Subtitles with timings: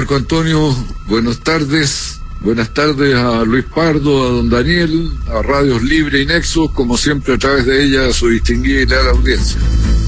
[0.00, 0.74] Marco Antonio,
[1.08, 2.20] buenas tardes.
[2.40, 7.34] Buenas tardes a Luis Pardo, a don Daniel, a Radios Libre y Nexos, como siempre
[7.34, 9.60] a través de ella a su distinguida y leal audiencia.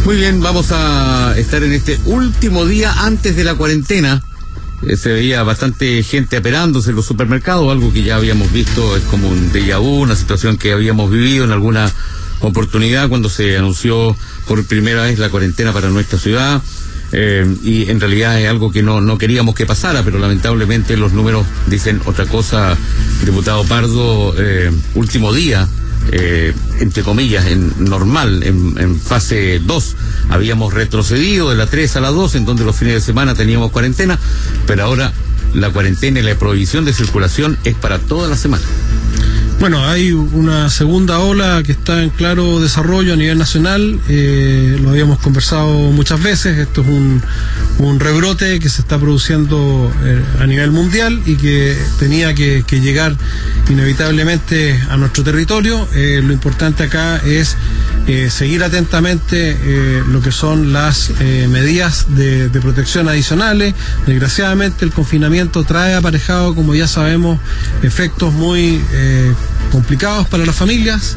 [0.07, 4.23] Muy bien, vamos a estar en este último día antes de la cuarentena.
[4.81, 9.03] Eh, se veía bastante gente aperándose en los supermercados, algo que ya habíamos visto, es
[9.03, 11.93] como un déjà vu, una situación que habíamos vivido en alguna
[12.41, 14.17] oportunidad cuando se anunció
[14.47, 16.63] por primera vez la cuarentena para nuestra ciudad.
[17.13, 21.13] Eh, y en realidad es algo que no, no queríamos que pasara, pero lamentablemente los
[21.13, 22.77] números dicen otra cosa.
[23.25, 25.69] Diputado Pardo, eh, último día,
[26.11, 29.97] eh, entre comillas, en normal, en, en fase 2.
[30.31, 33.71] Habíamos retrocedido de la 3 a la 2, en donde los fines de semana teníamos
[33.71, 34.19] cuarentena,
[34.67, 35.13] pero ahora
[35.55, 38.65] la cuarentena y la prohibición de circulación es para toda la semana.
[39.63, 44.01] Bueno, hay una segunda ola que está en claro desarrollo a nivel nacional.
[44.09, 46.59] Eh, lo habíamos conversado muchas veces.
[46.59, 52.35] Esto es un, rebrote que se está produciendo eh, a nivel mundial y que tenía
[52.35, 53.15] que, llegar
[53.71, 55.87] inevitablemente a nuestro territorio.
[55.95, 57.57] Eh, lo importante acá es
[58.31, 59.57] seguir atentamente
[60.09, 63.75] lo que son las medidas de, protección adicionales.
[64.09, 67.39] Desgraciadamente el confinamiento trae aparejado, como ya sabemos,
[67.85, 68.81] efectos muy
[69.73, 71.17] complicados para las familias,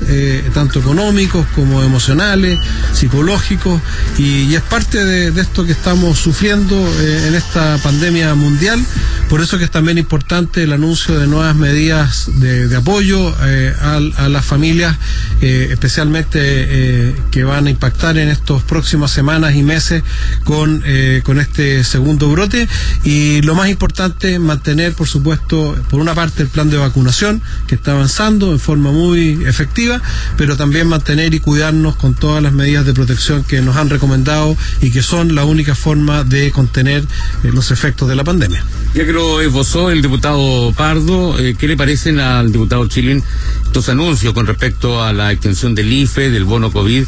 [0.54, 2.58] tanto económicos como emocionales,
[2.94, 3.82] psicológicos,
[4.18, 8.84] y, es parte de, esto que estamos sufriendo en esta pandemia mundial.
[9.30, 13.36] Por eso que es también importante el anuncio de nuevas medidas de, apoyo
[13.82, 14.96] a, a, las familias,
[15.42, 20.04] especialmente eh, que van a impactar en estos próximas semanas y meses
[20.44, 22.68] con, eh, con este segundo brote.
[23.04, 27.76] Y lo más importante, mantener, por supuesto, por una parte el plan de vacunación, que
[27.76, 30.02] está avanzando en forma muy efectiva,
[30.38, 34.56] pero también mantener y cuidarnos con todas las medidas de protección que nos han recomendado
[34.82, 37.04] y que son la única forma de contener
[37.44, 38.64] eh, los efectos de la pandemia.
[38.94, 43.24] Ya que lo esbozó el diputado Pardo, eh, ¿qué le parecen al diputado Chilín
[43.66, 47.04] estos anuncios con respecto a la extensión del IFE, del bono COVID,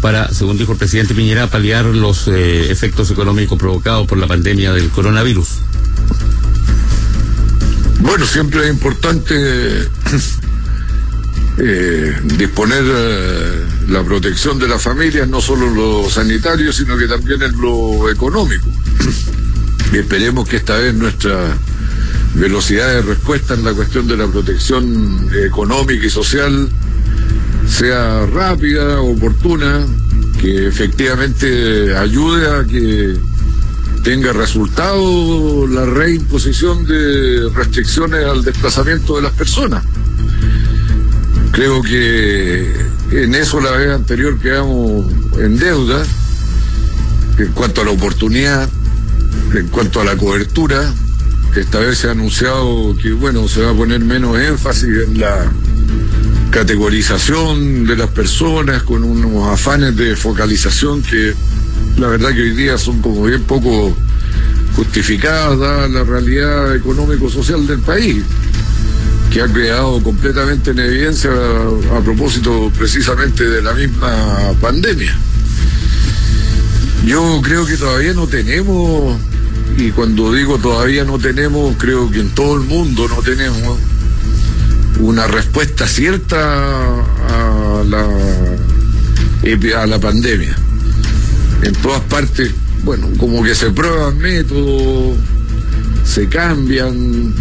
[0.00, 4.72] para, según dijo el presidente Piñera, paliar los eh, efectos económicos provocados por la pandemia
[4.72, 5.48] del coronavirus?
[8.00, 9.88] Bueno, siempre es importante
[11.58, 17.42] eh, disponer eh, la protección de las familias, no solo lo sanitario, sino que también
[17.42, 18.66] en lo económico.
[19.92, 21.56] y esperemos que esta vez nuestra
[22.34, 26.68] velocidad de respuesta en la cuestión de la protección económica y social
[27.68, 29.86] sea rápida, oportuna,
[30.40, 33.16] que efectivamente ayude a que
[34.02, 39.84] tenga resultado la reimposición de restricciones al desplazamiento de las personas.
[41.52, 42.72] Creo que
[43.12, 46.02] en eso la vez anterior quedamos en deuda
[47.38, 48.68] en cuanto a la oportunidad,
[49.54, 50.92] en cuanto a la cobertura.
[51.54, 55.52] Esta vez se ha anunciado que bueno se va a poner menos énfasis en la
[56.50, 61.34] categorización de las personas con unos afanes de focalización que
[61.98, 63.94] la verdad que hoy día son como bien poco
[64.76, 68.24] justificadas la realidad económico-social del país,
[69.32, 75.16] que ha quedado completamente en evidencia a, a propósito precisamente de la misma pandemia.
[77.06, 79.18] Yo creo que todavía no tenemos,
[79.78, 83.78] y cuando digo todavía no tenemos, creo que en todo el mundo no tenemos
[85.00, 88.06] una respuesta cierta a la,
[89.82, 90.54] a la pandemia.
[91.62, 92.52] En todas partes,
[92.84, 95.16] bueno, como que se prueban métodos,
[96.04, 97.32] se cambian,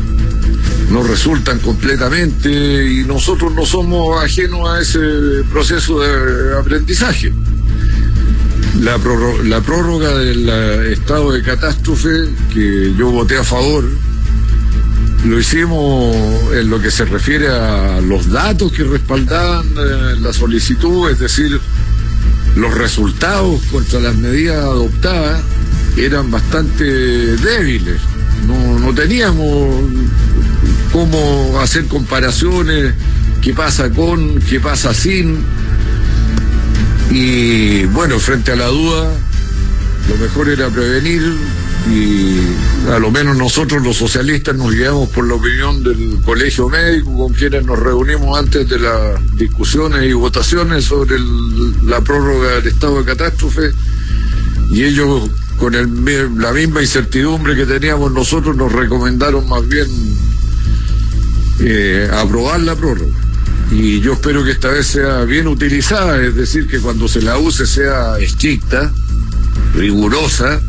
[0.90, 5.00] no resultan completamente y nosotros no somos ajenos a ese
[5.52, 7.34] proceso de aprendizaje.
[8.80, 10.50] La, prórroga, del
[10.92, 13.84] estado de catástrofe, que yo voté a favor,
[15.26, 16.16] lo hicimos
[16.54, 21.59] en lo que se refiere a los datos que respaldaban eh, la solicitud, es decir,
[22.56, 25.42] los resultados contra las medidas adoptadas
[25.98, 28.02] eran bastante débiles.
[28.48, 29.76] No, no teníamos
[30.91, 32.93] cómo hacer comparaciones,
[33.41, 35.43] qué pasa con, qué pasa sin.
[37.09, 39.11] Y bueno, frente a la duda,
[40.09, 41.22] lo mejor era prevenir,
[41.90, 42.38] y
[42.91, 47.34] a lo menos nosotros los socialistas nos guiamos por la opinión del colegio médico con
[47.34, 51.16] quienes nos reunimos antes de las discusiones y votaciones sobre
[51.84, 53.72] la prórroga del estado de catástrofe
[54.70, 55.73] y ellos con
[56.40, 59.87] la misma incertidumbre que teníamos nosotros nos recomendaron más bien
[61.61, 63.31] eh, aprobar la prórroga
[63.72, 67.37] y yo espero que esta vez sea bien utilizada, es decir, que cuando se la
[67.37, 68.91] use sea estricta,
[69.73, 70.61] rigurosa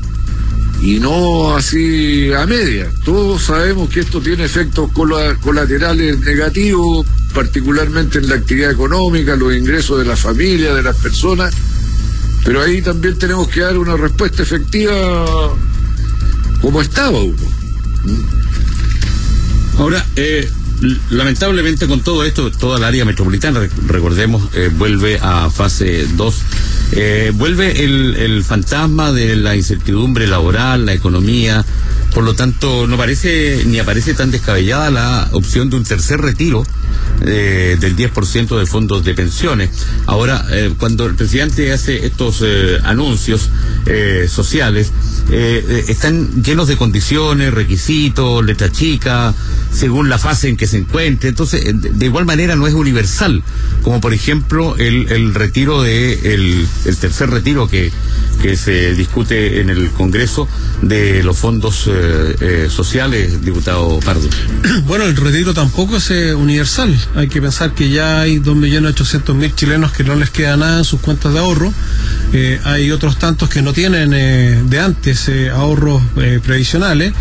[0.81, 2.89] y no así a media.
[3.05, 7.05] Todos sabemos que esto tiene efectos colaterales negativos,
[7.35, 11.53] particularmente en la actividad económica, los ingresos de la familia, de las personas,
[12.45, 15.27] pero ahí también tenemos que dar una respuesta efectiva
[16.61, 17.43] como estaba uno.
[19.79, 20.49] Ahora, eh,
[21.11, 26.43] lamentablemente con todo esto, toda el área metropolitana, recordemos, eh, vuelve a fase 2.
[26.93, 31.65] Eh, vuelve el, el fantasma de la incertidumbre laboral, la economía.
[32.15, 36.63] Por lo tanto, no parece ni aparece tan descabellada la opción de un tercer retiro
[37.25, 39.71] eh, del 10% de fondos de pensiones.
[40.07, 43.49] Ahora, eh, cuando el presidente hace estos eh, anuncios
[43.87, 44.93] eh, sociales,
[45.31, 49.33] están llenos de condiciones, requisitos, letra chica,
[49.73, 51.31] según la fase en que se encuentre.
[51.31, 53.43] Entonces, de, igual manera no es universal,
[53.83, 57.93] como por ejemplo el, retiro de el tercer retiro que,
[58.41, 60.49] que se discute en el Congreso
[60.83, 64.29] de los fondos eh, eh, sociales, diputado Pardo.
[64.87, 66.95] Bueno, el retiro tampoco es eh, universal.
[67.15, 71.01] Hay que pensar que ya hay 2.800.000 chilenos que no les queda nada en sus
[71.01, 71.73] cuentas de ahorro.
[72.65, 74.11] Hay otros tantos que no tienen
[74.69, 76.03] de antes ahorros
[76.43, 77.13] previsionales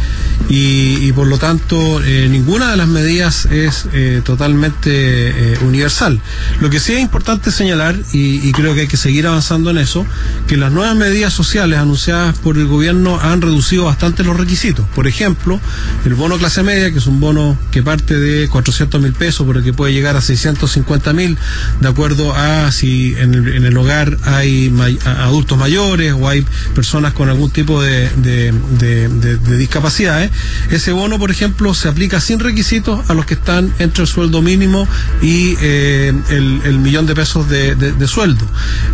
[0.50, 3.88] y, por lo tanto ninguna de las medidas es
[4.24, 6.22] totalmente universal.
[6.62, 9.78] Lo que sí es importante señalar, y, y creo que hay que seguir avanzando en
[9.78, 10.06] eso,
[10.48, 14.86] que las nuevas medidas sociales anunciadas por el gobierno han reducido bastante los requisitos.
[14.94, 15.60] Por ejemplo,
[16.06, 19.64] el bono clase media, que es un bono que parte de 400 mil pesos, pero
[19.64, 21.40] que puede llegar a 650 mil,
[21.80, 24.72] de acuerdo a si en el, hogar hay
[25.06, 26.46] adultos mayores o hay
[26.76, 30.30] personas con algún tipo de, de, de, de, de discapacidades.
[30.70, 34.44] Ese bono, por ejemplo, se aplica sin requisitos a los que están entre el sueldo
[34.44, 34.88] mínimo
[35.24, 38.46] y eh, el, millón de pesos de, de sueldo.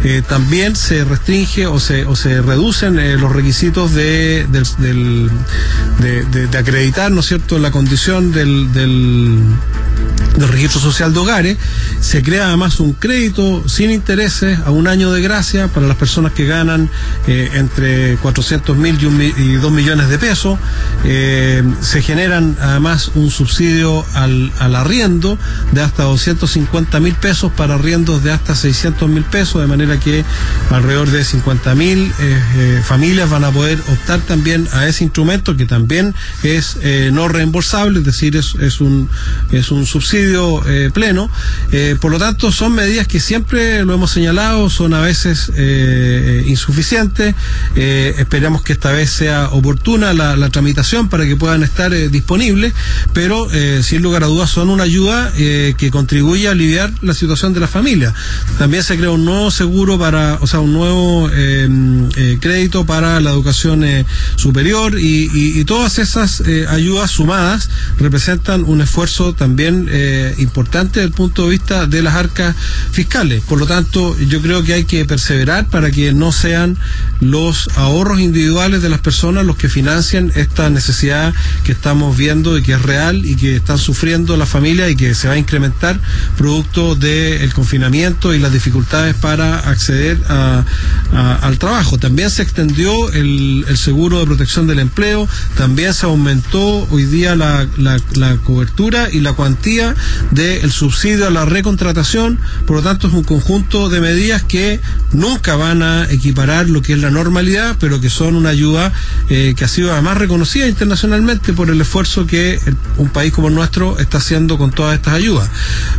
[0.05, 5.31] Eh, también se restringe o se, o se reducen eh, los requisitos de, del, del
[5.99, 9.39] de, de, acreditar, ¿no es cierto?, la condición del, del
[10.37, 11.57] del registro social de hogares,
[11.99, 16.31] se crea además un crédito sin intereses a un año de gracia para las personas
[16.31, 16.89] que ganan
[17.27, 20.59] eh, entre 400 mil y, y 2 millones de pesos.
[21.03, 25.37] Eh, se generan además un subsidio al, al arriendo
[25.71, 30.23] de hasta 250 mil pesos para arriendos de hasta 600 mil pesos, de manera que
[30.69, 35.65] alrededor de 50 mil eh, familias van a poder optar también a ese instrumento que
[35.65, 36.13] también
[36.43, 36.77] es
[37.11, 39.09] no reembolsable, es decir, es, es, un,
[39.51, 41.29] es un subsidio eh, pleno.
[41.71, 46.43] Eh, por lo tanto, son medidas que siempre lo hemos señalado, son a veces eh,
[46.47, 47.35] insuficientes.
[47.75, 52.73] esperamos que esta vez sea oportuna la, tramitación para que puedan estar disponibles,
[53.13, 53.47] pero
[53.81, 57.67] sin lugar a dudas son una ayuda que contribuye a aliviar la situación de la
[57.67, 58.13] familia.
[58.57, 61.29] También se crea un nuevo seguro para, o sea, un nuevo
[62.39, 63.85] crédito para la educación
[64.35, 67.69] superior y, todas esas ayudas sumadas
[67.99, 72.55] representan un esfuerzo también eh, importante desde el punto de vista de las arcas
[72.91, 73.43] fiscales.
[73.43, 76.77] Por lo tanto, yo creo que hay que perseverar para que no sean
[77.19, 81.33] los ahorros individuales de las personas los que financian esta necesidad
[81.65, 85.13] que estamos viendo y que es real y que están sufriendo las familias y que
[85.13, 85.99] se va a incrementar
[86.37, 90.63] producto del de confinamiento y las dificultades para acceder a,
[91.41, 91.97] al trabajo.
[91.97, 95.27] También se extendió el, el, seguro de protección del empleo,
[95.57, 97.67] también se aumentó hoy día la
[98.45, 99.95] cobertura y la cuantía
[100.31, 104.79] del subsidio a la recontratación, por lo tanto es un conjunto de medidas que
[105.13, 108.91] nunca van a equiparar lo que es la normalidad, pero que son una ayuda
[109.29, 112.59] eh, que ha sido además reconocida internacionalmente por el esfuerzo que
[112.97, 115.49] un país como el nuestro está haciendo con todas estas ayudas.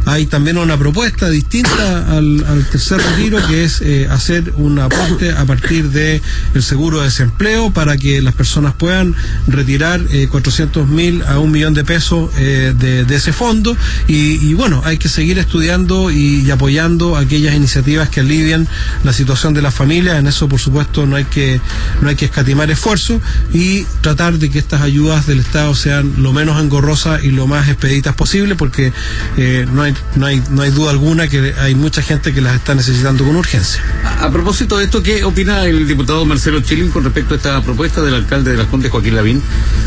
[0.07, 5.45] Hay también una propuesta distinta al, tercer retiro que es eh, hacer un aporte a
[5.45, 6.21] partir de
[6.55, 9.15] el seguro de desempleo para que las personas puedan
[9.47, 13.77] retirar eh, 400 mil a un millón de pesos eh, de ese fondo
[14.07, 18.67] y, bueno, hay que seguir estudiando y, apoyando aquellas iniciativas que alivian
[19.05, 20.19] la situación de las familias.
[20.19, 21.61] En eso, por supuesto, no hay que,
[22.01, 23.21] no hay que escatimar esfuerzo
[23.53, 27.69] y tratar de que estas ayudas del Estado sean lo menos engorrosas y lo más
[27.69, 28.93] expeditas posible, porque
[29.37, 32.55] eh, no, hay, no, hay, no hay duda alguna que hay mucha gente que las
[32.55, 33.83] está necesitando con urgencia.
[34.05, 37.63] A, a propósito de esto, ¿qué opina el diputado Marcelo Chilin con respecto a esta
[37.63, 39.43] propuesta del alcalde de las Condes, Joaquín Lavín,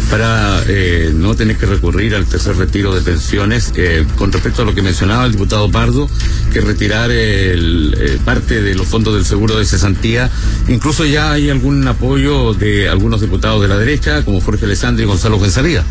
[0.09, 3.71] para eh, no tener que recurrir al tercer retiro de pensiones?
[3.75, 6.09] Eh, con respecto a lo que mencionaba el diputado Pardo,
[6.51, 10.29] que retirar eh, parte de los fondos del seguro de cesantía,
[10.67, 15.07] incluso ya hay algún apoyo de algunos diputados de la derecha, como Jorge Alessandri y
[15.07, 15.81] Gonzalo González.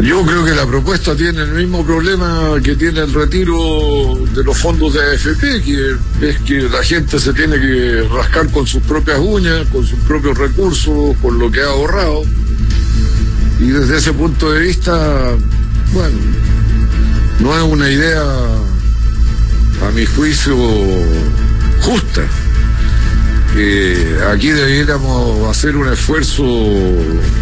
[0.00, 3.56] Yo creo que la propuesta tiene el mismo problema que tiene el retiro
[4.34, 5.96] de los fondos de AFP, que
[6.28, 10.36] es que la gente se tiene que rascar con sus propias uñas, con sus propios
[10.36, 12.22] recursos, con lo que ha ahorrado.
[13.60, 15.36] Y desde ese punto de vista,
[15.94, 16.18] bueno,
[17.38, 18.22] no es una idea,
[19.86, 20.56] a mi juicio,
[21.82, 22.22] justa.
[24.32, 26.42] aquí debiéramos hacer un esfuerzo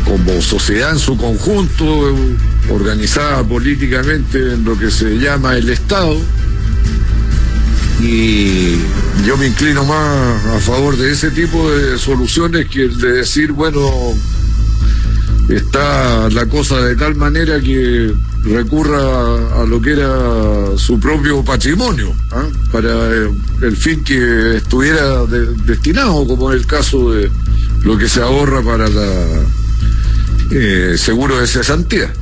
[0.04, 2.14] como sociedad en su conjunto,
[2.70, 6.16] organizada políticamente en lo que se llama el Estado.
[8.02, 8.76] Y
[9.24, 13.52] yo me inclino más a favor de ese tipo de soluciones que el de decir,
[13.52, 13.80] bueno,
[15.48, 18.12] está la cosa de tal manera que
[18.44, 22.46] recurra a lo que era su propio patrimonio, ¿ah?
[22.70, 25.24] para el fin que estuviera
[25.64, 27.30] destinado, como en el caso de
[27.82, 29.24] lo que se ahorra para la
[30.50, 32.12] eh, seguro de cesantía.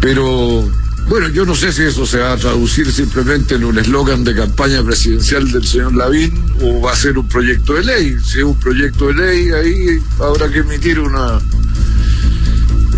[0.00, 0.68] Pero
[1.08, 4.34] bueno, yo no sé si eso se va a traducir simplemente en un eslogan de
[4.34, 6.32] campaña presidencial del señor Lavín
[6.62, 8.16] o va a ser un proyecto de ley.
[8.24, 11.40] Si es un proyecto de ley, ahí habrá que emitir una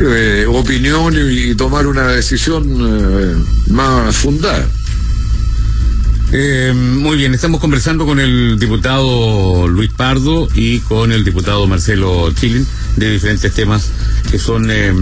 [0.00, 3.36] eh, opinión y, tomar una decisión eh,
[3.70, 4.66] más fundada.
[6.32, 12.32] Eh, muy bien, estamos conversando con el diputado Luis Pardo y con el diputado Marcelo
[12.32, 13.90] Chilin de diferentes temas
[14.30, 14.92] que son eh,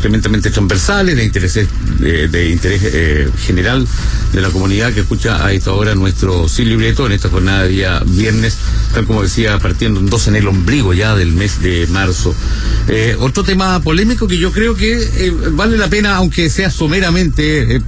[0.00, 3.86] tremendamente transversales, de interés, de, interés eh, general
[4.32, 7.68] de la comunidad que escucha a esta hora nuestro sin libreto en esta jornada de
[7.68, 8.56] día viernes,
[8.92, 12.34] tal como decía, partiendo en dos en el ombligo ya del mes de marzo.
[12.88, 17.80] Eh, otro tema polémico que yo creo que eh, vale la pena, aunque sea someramente,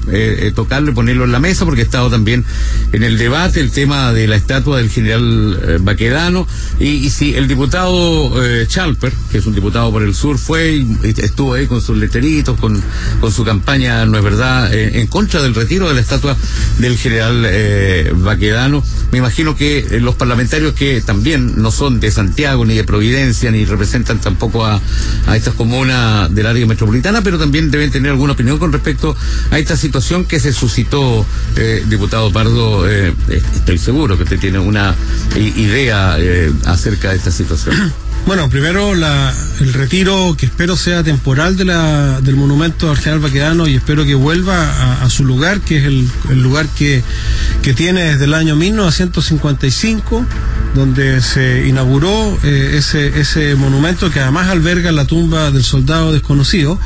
[0.55, 2.45] tocarlo y ponerlo en la mesa, porque ha estado también
[2.93, 6.47] en el debate el tema de la estatua del general Baquedano,
[6.79, 8.33] y, y si el diputado
[8.67, 12.59] Chalper, que es un diputado por el sur, fue y estuvo ahí con sus leteritos,
[12.59, 12.83] con,
[13.21, 16.37] con su campaña, no es verdad, en contra del retiro de la estatua
[16.79, 17.47] del general
[18.17, 23.51] Baquedano, me imagino que los parlamentarios que también no son de Santiago, ni de Providencia,
[23.51, 24.81] ni representan tampoco a,
[25.27, 29.17] a estas comunas del área metropolitana, pero también deben tener alguna opinión con respecto
[29.51, 31.25] a esta situación que se suscitó,
[31.57, 32.89] eh, diputado Pardo.
[32.89, 33.15] Eh,
[33.55, 34.95] estoy seguro que usted tiene una
[35.37, 37.93] idea eh, acerca de esta situación.
[38.25, 43.67] Bueno, primero el retiro que espero sea temporal de la, del monumento al general Baquedano
[43.67, 47.03] y espero que vuelva a, su lugar, que es el, el lugar que,
[47.63, 50.25] que, tiene desde el año 1955,
[50.75, 56.79] donde se inauguró eh, ese, ese monumento que además alberga la tumba del soldado desconocido,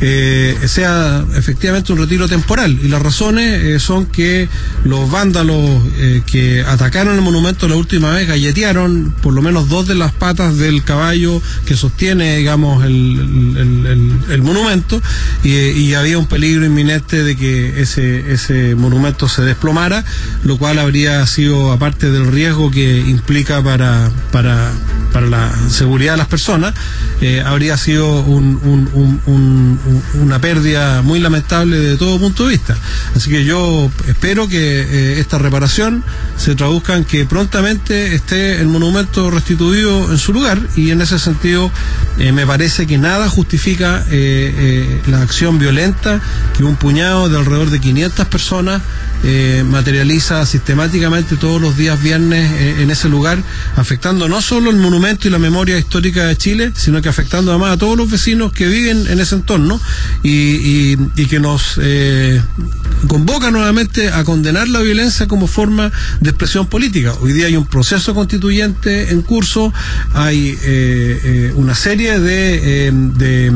[0.00, 2.78] eh, sea efectivamente un retiro temporal.
[2.82, 4.48] Y las razones eh, son que
[4.84, 5.82] los vándalos
[6.26, 10.56] que atacaron el monumento la última vez galletearon por lo menos dos de las patas
[10.58, 15.00] del caballo que sostiene, digamos, el, el, monumento
[15.42, 20.04] y, había un peligro inminente de que ese, ese monumento se desplomara,
[20.44, 24.72] lo cual habría sido, aparte del riesgo que implica para, para,
[25.12, 26.74] para la seguridad de las personas,
[27.20, 28.58] eh, habría sido un,
[30.14, 32.76] una pérdida muy lamentable de todo punto de vista.
[33.14, 36.02] Así que yo espero que eh, esta reparación
[36.36, 41.18] se traduzca en que prontamente esté el monumento restituido en su lugar y en ese
[41.18, 41.70] sentido
[42.18, 46.20] eh, me parece que nada justifica eh, eh, la acción violenta
[46.56, 48.82] que un puñado de alrededor de 500 personas
[49.66, 53.38] materializa sistemáticamente todos los días viernes en ese lugar,
[53.76, 57.74] afectando no solo el monumento y la memoria histórica de Chile, sino que afectando además
[57.74, 59.80] a todos los vecinos que viven en ese entorno
[60.24, 60.96] y,
[61.28, 61.78] que nos
[63.06, 67.14] convoca nuevamente a condenar la violencia como forma de expresión política.
[67.20, 69.72] Hoy día hay un proceso constituyente en curso,
[70.14, 70.58] hay
[71.56, 73.52] una serie de, de,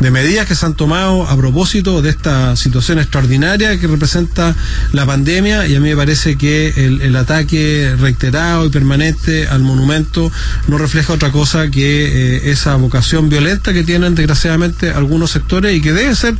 [0.00, 4.54] de medidas que se han tomado a propósito de esta situación extraordinaria que representa
[4.92, 10.30] la pandemia y a mí me parece que el, ataque reiterado y permanente al monumento
[10.68, 15.80] no refleja otra cosa que eh, esa vocación violenta que tienen desgraciadamente algunos sectores y
[15.80, 16.34] que debe ser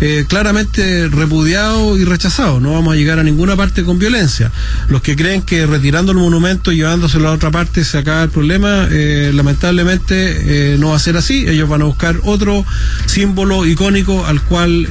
[0.00, 2.60] eh, claramente repudiado y rechazado.
[2.60, 4.50] No vamos a llegar a ninguna parte con violencia.
[4.88, 8.30] Los que creen que retirando el monumento y llevándoselo a otra parte se acaba el
[8.30, 11.46] problema, eh, lamentablemente no va a ser así.
[11.48, 12.64] Ellos van a buscar otro
[13.06, 14.86] símbolo icónico al cual,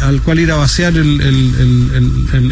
[0.00, 1.20] al cual ir a vaciar el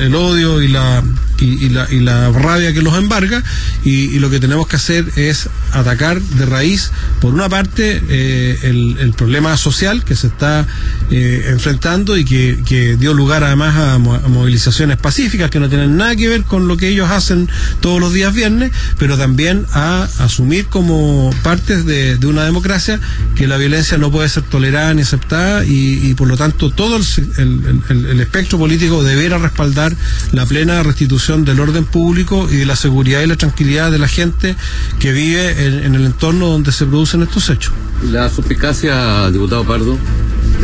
[0.00, 1.02] el, odio y la
[1.40, 3.42] y, la, y la, rabia que los embarga
[3.84, 9.14] y, lo que tenemos que hacer es atacar de raíz, por una parte, eh, el,
[9.16, 10.66] problema social que se está
[11.10, 16.28] eh, enfrentando y que, dio lugar además a, movilizaciones pacíficas que no tienen nada que
[16.28, 17.48] ver con lo que ellos hacen
[17.80, 23.00] todos los días viernes, pero también a asumir como partes de, una democracia
[23.34, 27.82] que la violencia no puede ser tolerada ni aceptada y, por lo tanto todo el,
[27.88, 29.96] el espectro político deberá respaldar
[30.32, 34.08] la plena restitución del orden público y de la seguridad y la tranquilidad de la
[34.08, 34.56] gente
[34.98, 37.72] que vive en, el entorno donde se producen estos hechos.
[38.10, 39.96] La suspicacia, diputado Pardo,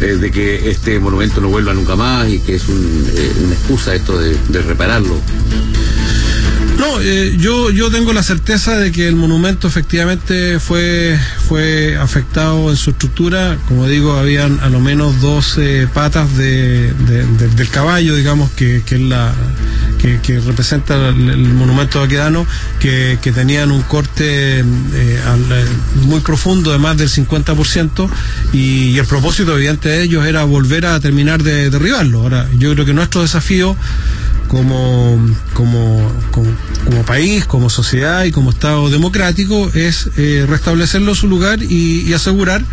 [0.02, 3.94] eh, de que este monumento no vuelva nunca más y que es eh, una excusa
[3.94, 5.20] esto de, de repararlo.
[6.78, 11.18] No, eh, yo, yo tengo la certeza de que el monumento efectivamente fue,
[11.48, 13.56] fue afectado en su estructura.
[13.66, 19.00] Como digo, habían a lo menos 12 patas de, del caballo, digamos, que, que es
[19.00, 19.32] la
[20.22, 22.46] que, representa el, monumento vaquedano,
[22.78, 25.20] que, tenían un corte eh,
[26.02, 28.08] muy profundo de más del 50%,
[28.52, 32.22] y, y el propósito evidente de ellos era volver a terminar de derribarlo.
[32.22, 33.76] Ahora, yo creo que nuestro desafío
[34.48, 35.18] como,
[35.54, 36.00] como,
[36.30, 42.64] como, país, como sociedad y como Estado democrático es eh, restablecerlo su lugar y, asegurar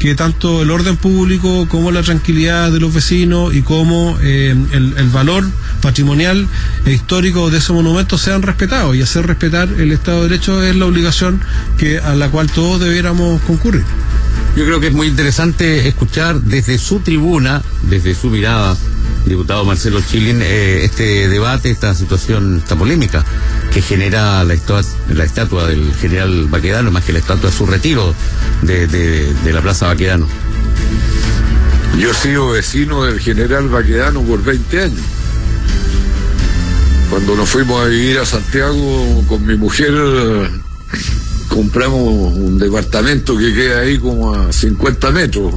[0.00, 4.94] que tanto el orden público como la tranquilidad de los vecinos y como eh, el,
[4.96, 5.48] el, valor
[5.80, 6.48] patrimonial
[6.84, 10.74] e histórico de ese monumento sean respetados y hacer respetar el Estado de Derecho es
[10.74, 11.40] la obligación
[11.76, 13.84] que a la cual todos debiéramos concurrir.
[14.56, 18.76] Yo creo que es muy interesante escuchar desde su tribuna, desde su mirada
[19.26, 23.24] diputado Marcelo Chilin, eh, este debate, esta situación, esta polémica
[23.72, 28.14] que genera la, estatua del general Baquedano, más que la estatua de su retiro
[28.62, 30.26] de, la Plaza Baquedano.
[31.98, 35.00] Yo he sido vecino del general Baquedano por 20 años.
[37.10, 39.92] Cuando nos fuimos a vivir a Santiago con mi mujer,
[41.48, 45.54] compramos un departamento que queda ahí como a 50 metros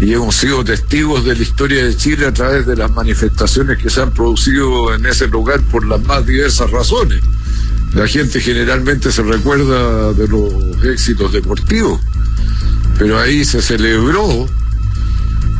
[0.00, 3.88] y hemos sido testigos de la historia de Chile a través de las manifestaciones que
[3.88, 7.22] se han producido en ese lugar por las más diversas razones.
[7.94, 10.52] La gente generalmente se recuerda de los
[10.84, 12.00] éxitos deportivos,
[12.98, 14.48] pero ahí se celebró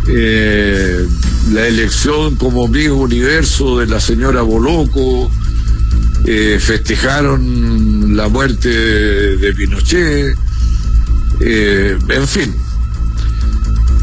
[0.09, 1.07] eh,
[1.53, 5.31] la elección como amigo Universo de la señora Boloco,
[6.27, 10.37] eh, festejaron la muerte de, Pinochet,
[11.41, 12.64] eh, en fin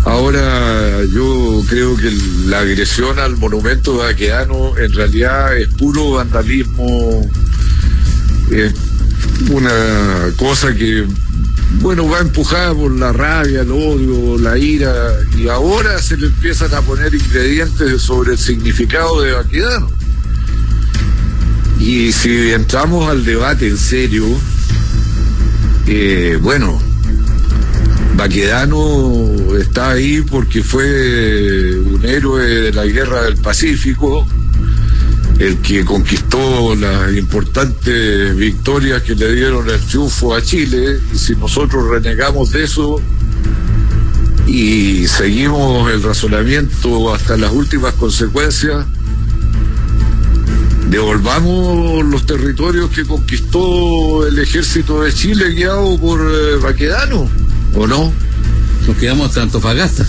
[0.04, 2.12] Ahora yo creo que
[2.48, 7.22] la agresión al monumento vaqueano en realidad es puro vandalismo,
[8.50, 8.74] es
[9.52, 11.06] una cosa que,
[11.82, 16.74] bueno, va empujada por la rabia, el odio, la ira, y ahora se le empiezan
[16.74, 19.90] a poner ingredientes sobre el significado de vaquedano.
[21.80, 24.26] Y si entramos al debate en serio,
[25.88, 26.82] eh, bueno,
[28.22, 34.28] Baquedano está ahí porque fue un héroe de la guerra del Pacífico,
[35.40, 41.36] el que conquistó las importantes victorias que le dieron el triunfo a Chile, y si
[41.36, 43.02] nosotros renegamos de eso
[44.46, 48.86] y seguimos el razonamiento hasta las últimas consecuencias,
[50.92, 57.41] devolvamos los territorios que conquistó el ejército de Chile guiado por eh, Baquedano
[57.76, 58.12] ¿O no?
[58.88, 60.06] Nos quedamos hasta Antofagasta,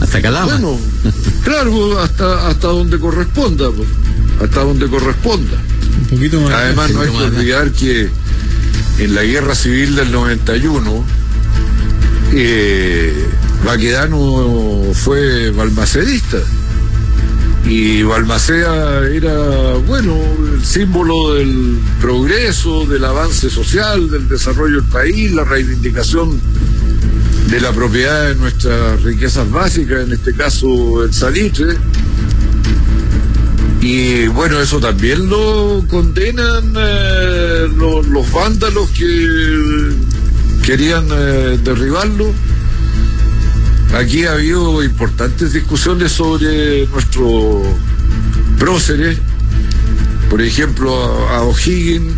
[0.00, 0.52] hasta Calama.
[0.52, 0.78] Bueno,
[1.44, 3.88] claro, hasta, hasta donde corresponda, pues,
[4.42, 5.56] hasta donde corresponda.
[6.02, 6.52] Un poquito más.
[6.52, 8.10] Además, no hay que olvidar que
[8.98, 11.04] en la guerra civil del 91,
[12.32, 13.26] eh,
[13.64, 16.38] Baquedano fue balmacedista.
[17.64, 20.16] Y Balmaceda era, bueno,
[20.54, 26.40] el símbolo del progreso, del avance social, del desarrollo del país, la reivindicación
[27.46, 31.76] de la propiedad de nuestras riquezas básicas, en este caso el salitre.
[33.80, 39.92] Y bueno, eso también lo condenan eh, los, vándalos que
[40.64, 42.32] querían eh, derribarlo.
[43.94, 47.62] Aquí ha habido importantes discusiones sobre nuestro
[48.58, 49.18] próceres.
[50.28, 52.12] Por ejemplo, a O'Higgins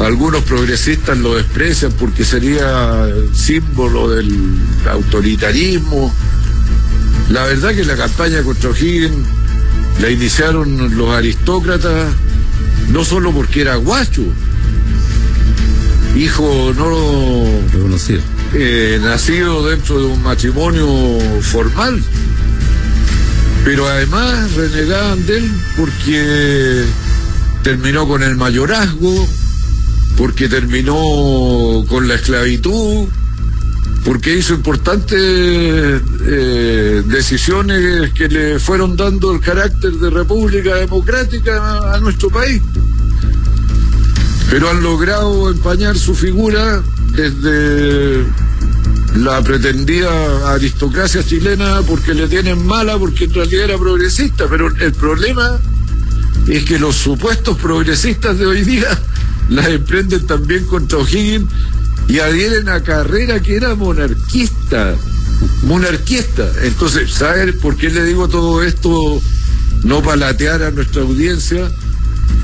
[0.00, 4.34] algunos progresistas lo desprecian porque sería símbolo del
[4.90, 6.12] autoritarismo.
[7.30, 9.26] La verdad que la campaña contra O'Higgins
[10.00, 12.12] la iniciaron los aristócratas
[12.88, 14.22] no solo porque era guacho,
[16.16, 18.20] hijo no reconocido,
[18.54, 20.88] eh, nacido dentro de un matrimonio
[21.42, 22.02] formal.
[23.64, 26.84] Pero además renegaban de él porque
[27.62, 29.28] terminó con el mayorazgo,
[30.20, 33.08] porque terminó con la esclavitud,
[34.04, 42.00] porque hizo importantes eh, decisiones que le fueron dando el carácter de república democrática a
[42.00, 42.60] nuestro país.
[44.50, 46.82] Pero han logrado empañar su figura
[47.16, 48.22] desde
[49.16, 54.92] la pretendida aristocracia chilena porque le tienen mala, porque en realidad era progresista, pero el
[54.92, 55.58] problema
[56.46, 59.00] es que los supuestos progresistas de hoy día
[59.50, 61.50] las emprenden también contra O'Higgins
[62.08, 64.96] y adhieren a carrera que era monarquista,
[65.64, 66.50] monarquista.
[66.62, 69.20] Entonces, ¿saber por qué le digo todo esto?
[69.84, 71.70] No palatear a nuestra audiencia,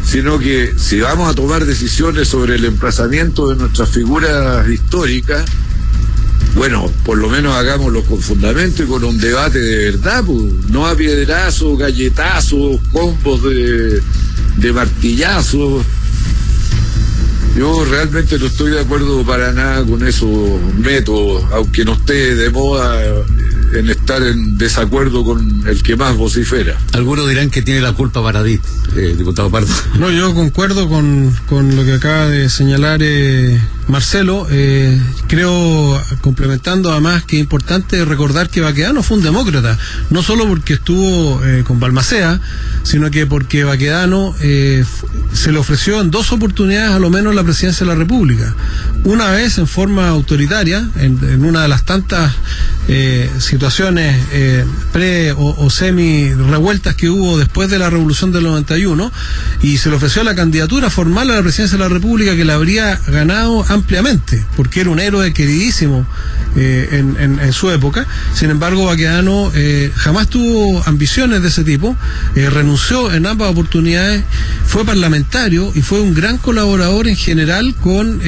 [0.04, 5.44] sino que si vamos a tomar decisiones sobre el emplazamiento de nuestras figuras históricas,
[6.54, 10.40] bueno, por lo menos hagámoslo con fundamento y con un debate de verdad, pues,
[10.70, 15.84] no a piedrazos, galletazos, combos de martillazos.
[17.56, 20.30] Yo realmente no estoy de acuerdo para nada con esos
[20.78, 23.02] métodos, aunque no esté de moda
[23.74, 26.78] en estar en desacuerdo con el que más vocifera.
[26.92, 28.62] Algunos dirán que tiene la culpa Paradit,
[28.94, 29.72] eh, diputado Pardo.
[29.98, 34.46] No, yo concuerdo con, con lo que acaba de señalar eh, Marcelo.
[34.50, 39.78] Eh, creo, complementando además, que es importante recordar que Baquedano fue un demócrata,
[40.10, 42.40] no solo porque estuvo eh, con Balmacea,
[42.82, 44.84] sino que porque Baquedano eh,
[45.32, 48.54] se le ofreció en dos oportunidades a lo menos la presidencia de la República.
[49.04, 52.32] Una vez en forma autoritaria, en, una de las tantas
[53.40, 54.16] situaciones
[54.92, 59.10] pre o, o, semi revueltas que hubo después de la revolución del 91
[59.62, 62.54] y se le ofreció la candidatura formal a la presidencia de la República que la
[62.54, 66.06] habría ganado ampliamente porque era un héroe queridísimo
[66.56, 68.06] eh, en, en, su época.
[68.34, 71.94] Sin embargo, Baquedano eh, jamás tuvo ambiciones de ese tipo,
[72.34, 74.24] eh, renunció en ambas oportunidades,
[74.66, 78.20] fue parlamentario y fue un gran colaborador en general con,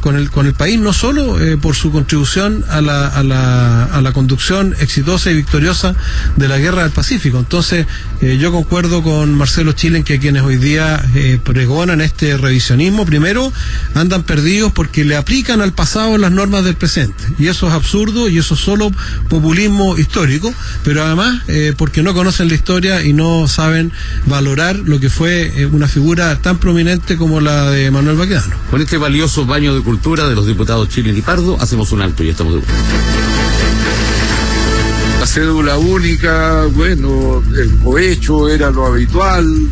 [0.00, 4.00] con, el, con el país, no solo por su contribución a la, a, la, a
[4.00, 5.94] la conducción exitosa y victoriosa
[6.36, 7.38] de la guerra del Pacífico.
[7.38, 7.86] Entonces,
[8.20, 11.02] yo concuerdo con Marcelo Chile en que quienes hoy día
[11.44, 13.52] pregonan este revisionismo, primero,
[13.94, 17.24] andan perdidos porque le aplican al pasado las normas del presente.
[17.38, 18.90] Y eso es absurdo y eso es solo
[19.28, 20.52] populismo histórico,
[20.84, 23.92] pero además eh, porque no conocen la historia y no saben
[24.26, 28.56] valorar lo que fue eh, una figura tan prominente como la de Manuel Baquedano.
[28.70, 32.22] Con este valioso baño de cultura de los diputados Chile y Pardo, hacemos un alto
[32.22, 32.74] y estamos de vuelta.
[35.20, 39.68] La cédula única, bueno, el cohecho era lo habitual,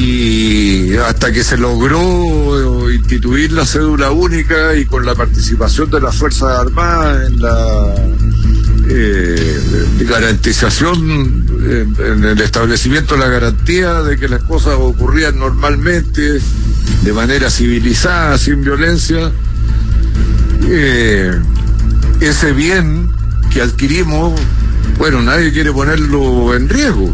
[0.00, 6.14] y hasta que se logró instituir la cédula única y con la participación de las
[6.14, 7.94] Fuerzas Armadas en la
[8.88, 9.60] eh,
[10.08, 16.38] garantización, en, en, el establecimiento de la garantía de que las cosas ocurrían normalmente,
[17.02, 19.32] de manera civilizada, sin violencia,
[20.68, 21.32] eh,
[22.20, 23.10] ese bien
[23.52, 24.38] que adquirimos,
[24.96, 27.12] bueno, nadie quiere ponerlo en riesgo.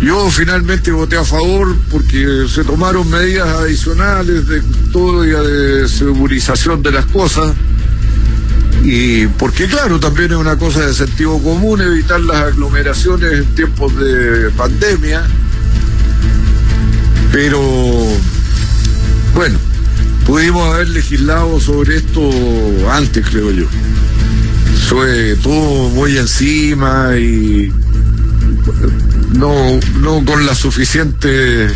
[0.00, 6.92] Yo finalmente voté a favor porque se tomaron medidas adicionales de custodia, de segurización de
[6.92, 7.52] las cosas.
[8.84, 13.94] Y porque claro, también es una cosa de sentido común evitar las aglomeraciones en tiempos
[13.98, 15.26] de pandemia.
[17.32, 17.60] Pero
[19.34, 19.58] bueno,
[20.26, 22.22] pudimos haber legislado sobre esto
[22.90, 23.66] antes, creo yo.
[24.88, 27.72] Fue todo muy encima y
[29.32, 31.68] no, no con la suficiente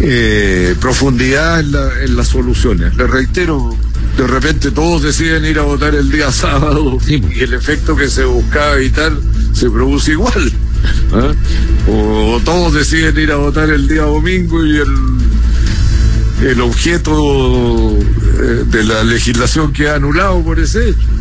[0.00, 2.96] eh, profundidad en, la, en, las soluciones.
[2.96, 3.76] Le reitero,
[4.16, 7.22] de repente todos deciden ir a votar el día sábado sí.
[7.34, 9.12] y el efecto que se buscaba evitar
[9.52, 10.52] se produce igual.
[11.14, 11.34] ¿eh?
[11.88, 18.64] O, o, todos deciden ir a votar el día domingo y el, el objeto eh,
[18.70, 21.17] de la legislación queda anulado por ese hecho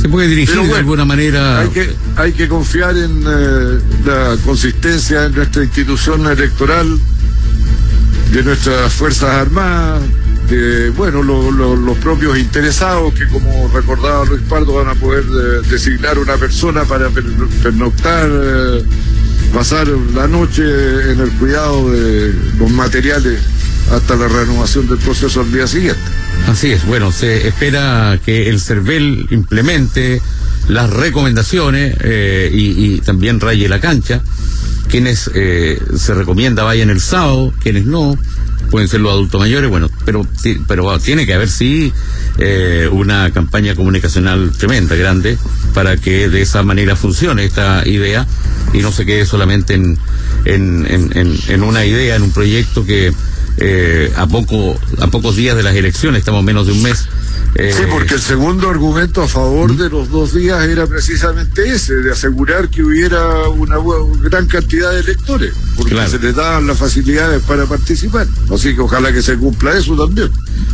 [0.00, 1.60] se puede dirigir bueno, de alguna manera.
[1.60, 6.98] Hay que, hay que confiar en eh, la consistencia de nuestra institución electoral,
[8.32, 10.02] de nuestras Fuerzas Armadas,
[10.48, 15.24] de bueno, lo, lo, los propios interesados que, como recordaba Luis Pardo, van a poder
[15.24, 17.08] eh, designar una persona para
[17.62, 18.84] pernoctar, eh,
[19.54, 23.38] pasar la noche en el cuidado de los materiales
[23.92, 26.00] hasta la renovación del proceso al día siguiente.
[26.48, 30.20] Así es, bueno, se espera que el CERVEL implemente
[30.68, 34.22] las recomendaciones eh, y, también raye la cancha.
[34.88, 38.16] Quienes eh, se recomienda vayan el sábado, quienes no.
[38.70, 40.26] pueden ser los adultos mayores, bueno, pero,
[40.66, 41.92] pero tiene que haber sí
[42.38, 45.38] eh, una campaña comunicacional tremenda, grande,
[45.74, 48.26] para que de esa manera funcione esta idea
[48.72, 49.98] y no se quede solamente en,
[50.44, 53.12] en, en, en una idea, en un proyecto que
[53.58, 57.08] eh, a poco a pocos días de las elecciones, estamos menos de un mes,
[57.54, 61.96] eh, sí, porque el segundo argumento a favor de los dos días era precisamente ese,
[61.96, 63.76] de asegurar que hubiera una
[64.22, 68.26] gran cantidad de electores, porque se les daban las facilidades para participar.
[68.50, 70.30] Así que ojalá que se cumpla eso también.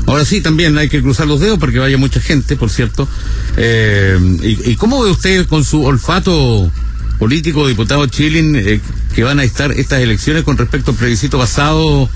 [0.06, 3.08] Ahora sí, también hay que cruzar los dedos porque vaya mucha gente, por cierto.
[3.56, 6.70] Eh, y, cómo ve usted con su olfato
[7.18, 8.80] político, diputado Chilin, eh,
[9.16, 12.08] que van a estar estas elecciones con respecto al plebiscito pasado,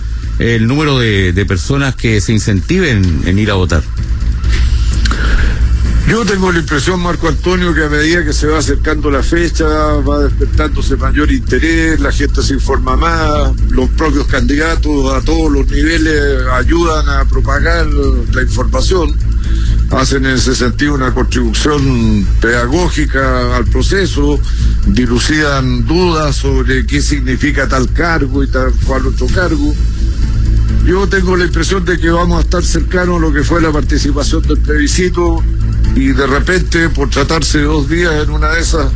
[0.42, 3.82] el número de, personas que se incentiven en ir a votar?
[6.08, 9.64] Yo tengo la impresión, Marco Antonio, que a medida que se va acercando la fecha,
[9.64, 15.66] va despertándose mayor interés, la gente se informa más, los propios candidatos a todos los
[15.68, 19.16] niveles ayudan a propagar la información,
[19.90, 24.40] hacen en ese sentido una contribución pedagógica al proceso,
[24.88, 29.72] dilucidan dudas sobre qué significa tal cargo y tal cual otro cargo.
[30.84, 33.70] Yo tengo la impresión de que vamos a estar cercanos a lo que fue la
[33.70, 35.42] participación del plebiscito
[35.94, 38.90] y de repente, por tratarse dos días en una de esas,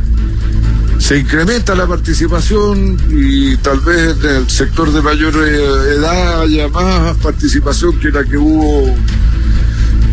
[0.99, 6.67] se incrementa la participación y tal vez en el sector de mayor eh, edad haya
[6.67, 8.93] más participación que la que hubo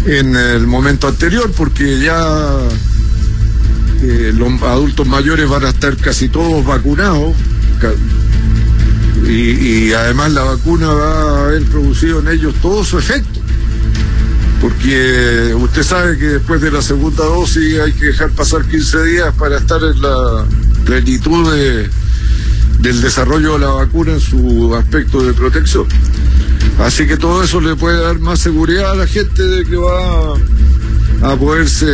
[0.07, 2.59] en el momento anterior, porque ya
[4.03, 7.35] eh, los adultos mayores van a estar casi todos vacunados
[9.27, 13.41] y, además la vacuna va a haber producido en ellos todo su efecto
[14.61, 19.35] porque usted sabe que después de la segunda dosis hay que dejar pasar 15 días
[19.39, 20.47] para estar en la
[20.87, 21.53] plenitud
[22.79, 25.87] del desarrollo de la vacuna en su aspecto de protección.
[26.79, 30.35] Así que todo eso le puede dar más seguridad a la gente de que va
[31.25, 31.87] a poderse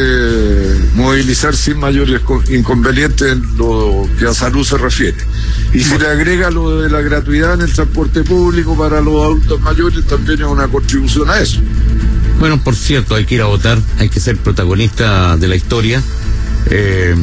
[0.96, 5.18] movilizar sin mayores inconvenientes en lo que a salud se refiere.
[5.72, 9.60] Y si le agrega lo de la gratuidad en el transporte público para los adultos
[9.60, 11.60] mayores, también es una contribución a eso.
[12.40, 16.02] Bueno, por cierto, hay que ir a votar, hay que ser protagonista de la historia.
[16.66, 17.14] Eh,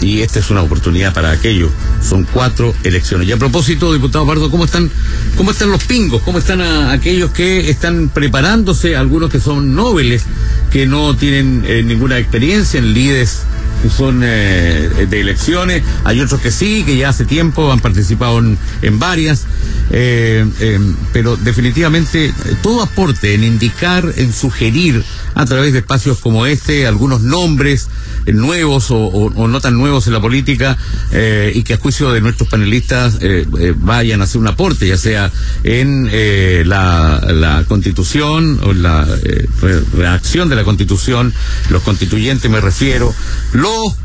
[0.00, 1.70] y esta es una oportunidad para aquello.
[2.02, 3.28] Son cuatro elecciones.
[3.28, 4.90] Y a propósito, diputado Pardo, ¿cómo están,
[5.36, 6.22] cómo están los pingos?
[6.22, 8.96] ¿Cómo están aquellos que están preparándose?
[8.96, 10.24] Algunos que son nobles,
[10.70, 13.42] que no tienen eh, ninguna experiencia en líderes
[13.88, 18.98] son eh, de elecciones, hay otros que sí, que ya hace tiempo han participado en,
[18.98, 19.46] varias,
[19.90, 25.02] eh, em, pero definitivamente eh, todo aporte en indicar, en sugerir
[25.34, 27.88] a través de espacios como este algunos nombres
[28.26, 30.76] nuevos o, no tan nuevos en la política
[31.54, 33.18] y que a juicio de nuestros panelistas
[33.76, 36.10] vayan a hacer un aporte, ya sea en
[36.68, 39.06] la, constitución o la
[39.96, 41.32] reacción de la constitución,
[41.70, 43.14] los constituyentes me refiero,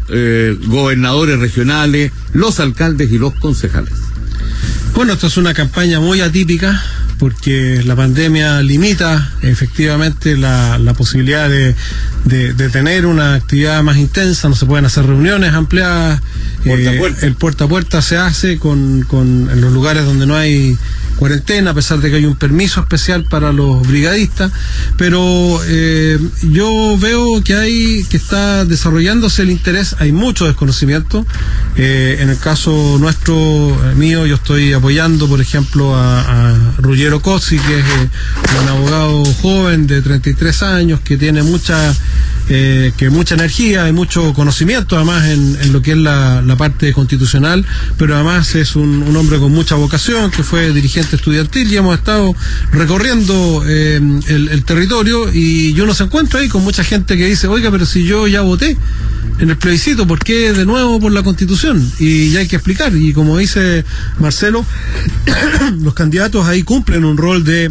[0.09, 3.93] eh, gobernadores regionales, los alcaldes y los concejales.
[4.95, 6.81] Bueno, esto es una campaña muy atípica
[7.17, 11.75] porque la pandemia limita efectivamente la, posibilidad de,
[12.25, 16.21] de, tener una actividad más intensa, no se pueden hacer reuniones ampliadas,
[16.65, 20.77] eh, el puerta a puerta se hace con, con, en los lugares donde no hay
[21.15, 24.51] cuarentena, a pesar de que hay un permiso especial para los brigadistas,
[24.97, 31.25] pero eh, yo veo que hay que está desarrollándose el interés, hay mucho desconocimiento.
[31.77, 37.21] Eh, en el caso nuestro, eh, mío, yo estoy apoyando, por ejemplo, a, a Ruggiero
[37.21, 37.85] Cossi, que es
[38.61, 41.93] un abogado joven de 33 años, que tiene mucha
[42.49, 47.65] eh, que mucha energía y mucho conocimiento además en, lo que es la, parte constitucional,
[47.97, 52.33] pero además es un, hombre con mucha vocación, que fue dirigente estudiantil y hemos estado
[52.71, 57.71] recorriendo eh, el, territorio y uno se encuentra ahí con mucha gente que dice, oiga,
[57.71, 58.77] pero si yo ya voté
[59.39, 61.91] en el plebiscito, ¿por qué de nuevo por la constitución?
[61.99, 63.83] Y ya hay que explicar, y como dice
[64.19, 64.65] Marcelo,
[65.81, 67.69] los candidatos ahí cumplen un rol de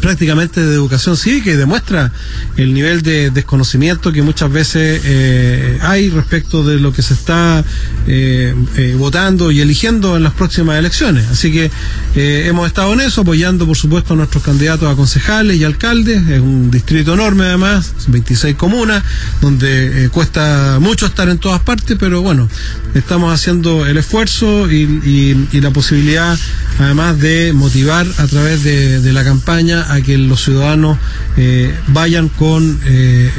[0.00, 2.12] prácticamente de educación cívica y demuestra
[2.56, 7.64] el nivel de desconocimiento que muchas veces eh, hay respecto de lo que se está
[8.06, 11.26] eh, eh, votando y eligiendo en las próximas elecciones.
[11.28, 11.70] Así que
[12.14, 16.26] hemos estado en eso, apoyando por supuesto a nuestros candidatos a concejales y alcaldes.
[16.28, 19.02] Es un distrito enorme además, 26 comunas,
[19.40, 22.48] donde cuesta mucho estar en todas partes, pero bueno,
[22.94, 26.38] estamos haciendo el esfuerzo y, la posibilidad
[26.78, 30.98] además de motivar a través de la campaña a que los ciudadanos
[31.36, 33.30] eh, vayan con eh,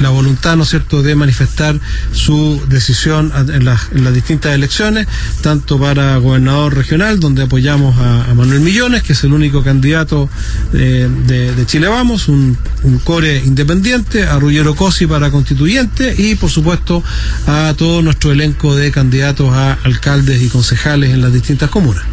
[0.00, 1.78] la voluntad, ¿no cierto?, de manifestar
[2.12, 5.06] su decisión en las, distintas elecciones,
[5.42, 10.28] tanto para gobernador regional, donde apoyamos a, Manuel Millones, que es el único candidato
[10.72, 16.50] de, de, Chile Vamos, un, un, core independiente, a Ruggero Cosi para constituyente y, por
[16.50, 17.02] supuesto,
[17.46, 22.04] a todo nuestro elenco de candidatos a alcaldes y concejales en las distintas comunas.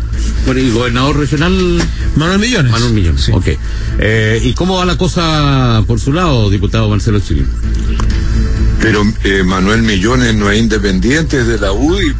[0.45, 1.81] Bueno, ¿y gobernador regional?
[2.15, 2.71] Manuel Millones.
[2.71, 3.31] Manuel Millones, sí.
[3.33, 3.47] ok.
[3.99, 7.47] Eh, ¿Y cómo va la cosa por su lado, diputado Marcelo Chirín?
[8.81, 12.13] Pero eh, Manuel Millones no es independiente de la UDI,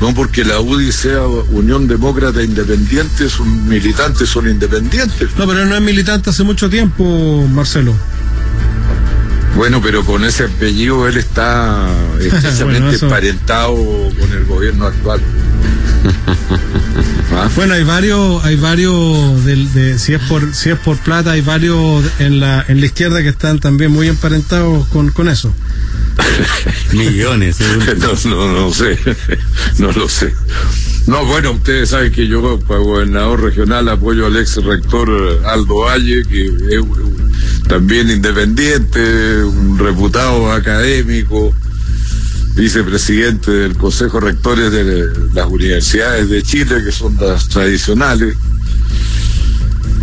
[0.00, 5.30] no porque la UDI sea Unión Demócrata Independiente, sus militantes son independientes.
[5.36, 7.94] No, pero no es militante hace mucho tiempo, Marcelo.
[9.56, 11.86] Bueno, pero con ese apellido él está
[12.20, 13.06] estrechamente bueno, eso...
[13.06, 15.20] emparentado con el gobierno actual.
[17.36, 17.50] ¿Ah?
[17.56, 21.40] Bueno, hay varios, hay varios de, de, si es por si es por plata, hay
[21.40, 25.52] varios en la en la izquierda que están también muy emparentados con, con eso.
[26.92, 27.60] Millones.
[27.60, 27.96] ¿eh?
[27.98, 28.96] no, no, no sé,
[29.78, 30.32] no lo sé.
[31.06, 35.10] No, bueno, ustedes saben que yo, como gobernador regional, apoyo al ex rector
[35.44, 36.84] Aldo Valle, que es
[37.68, 41.52] también independiente, un reputado académico,
[42.54, 48.36] vicepresidente del Consejo Rectores de las Universidades de Chile, que son las tradicionales.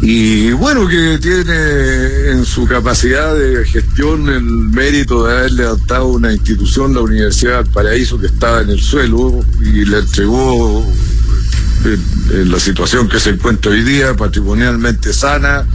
[0.02, 6.34] Y bueno, que tiene en su capacidad de gestión el mérito de haber levantado una
[6.34, 10.84] institución, la Universidad del Paraíso, que estaba en el suelo y le entregó
[11.86, 15.68] en, en la situación que se encuentra hoy día, patrimonialmente sana,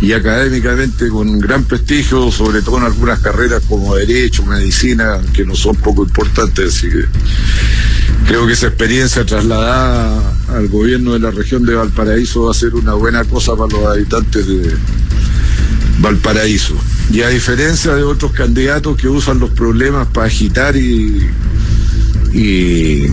[0.00, 5.54] y académicamente con gran prestigio, sobre todo en algunas carreras como Derecho, Medicina, que no
[5.54, 6.74] son poco importantes.
[6.74, 7.04] Así que
[8.26, 12.74] creo que esa experiencia trasladada al gobierno de la región de Valparaíso va a ser
[12.74, 14.74] una buena cosa para los habitantes de
[16.00, 16.74] Valparaíso.
[17.10, 21.30] Y a diferencia de otros candidatos que usan los problemas para agitar y,
[22.32, 23.10] eh,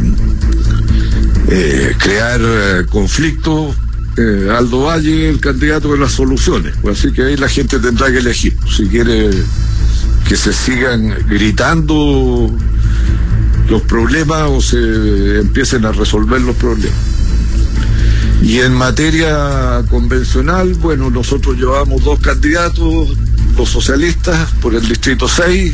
[2.00, 3.76] crear eh, conflictos,
[4.18, 6.74] eh, Aldo Valle el candidato de las soluciones.
[6.90, 8.58] Así que ahí la gente tendrá que elegir.
[8.70, 9.30] Si quiere
[10.28, 12.50] que se sigan gritando
[13.70, 16.98] los problemas o se empiecen a resolver los problemas.
[18.42, 23.10] Y en materia convencional, bueno, nosotros llevamos dos candidatos,
[23.56, 25.74] los socialistas por el Distrito 6,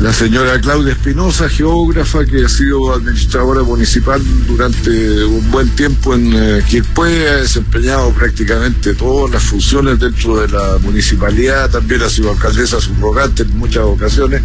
[0.00, 6.32] la señora Claudia Espinosa, geógrafa, que ha sido administradora municipal durante un buen tiempo en
[6.34, 12.32] eh, Quilpué, ha desempeñado prácticamente todas las funciones dentro de la municipalidad, también ha sido
[12.32, 14.42] alcaldesa subrogante en muchas ocasiones.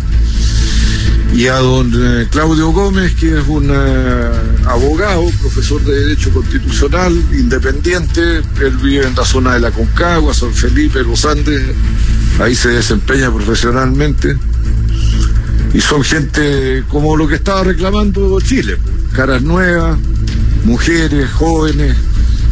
[1.33, 4.31] Y a don eh, Claudio Gómez, que es un eh,
[4.65, 10.53] abogado, profesor de Derecho Constitucional, independiente, él vive en la zona de la Concagua, San
[10.53, 11.63] Felipe, Los Andes,
[12.39, 14.37] ahí se desempeña profesionalmente
[15.77, 18.77] y son gente como lo que estaba reclamando Chile,
[19.13, 19.95] caras nuevas,
[20.65, 21.95] mujeres, jóvenes,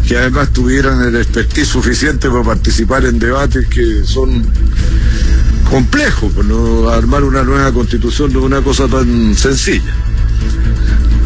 [0.08, 4.46] que además tuvieran el expertise suficiente para participar en debates que son
[5.72, 9.92] complejos, pues no armar una nueva constitución no es una cosa tan sencilla.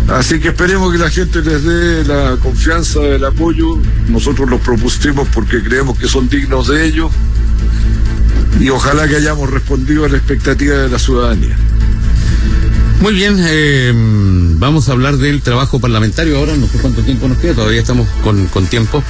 [0.07, 3.77] Así que esperemos que la gente les dé la confianza, el apoyo.
[4.07, 7.09] Nosotros los propusimos porque creemos que son dignos de ello
[8.57, 11.57] y ojalá que hayamos respondido a la expectativa de la ciudadanía.
[13.01, 17.37] Muy bien, eh, vamos a hablar del trabajo parlamentario ahora, no sé cuánto tiempo nos
[17.37, 19.01] queda, todavía estamos con, tiempo.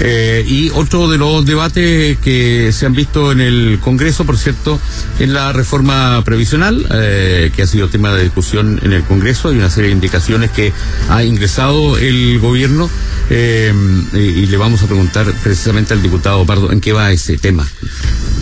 [0.00, 4.80] Eh, y otro de los debates que se han visto en el Congreso, por cierto,
[5.18, 9.50] es la reforma previsional, eh, que ha sido tema de discusión en el Congreso.
[9.50, 10.72] Hay una serie de indicaciones que
[11.10, 12.88] ha ingresado el gobierno
[13.30, 17.66] y le vamos a preguntar precisamente al diputado Pardo en qué va ese tema.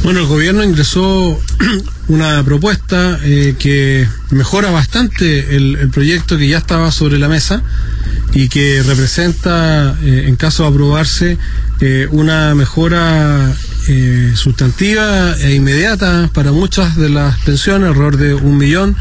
[0.03, 1.41] Bueno, el gobierno ingresó
[2.09, 7.62] una propuesta eh, que mejora bastante el, proyecto que ya estaba sobre la mesa
[8.33, 11.38] y que representa, eh, en caso de aprobarse,
[11.81, 13.55] eh, una mejora
[13.88, 18.97] eh, sustantiva e inmediata para muchas de las pensiones, alrededor de un millón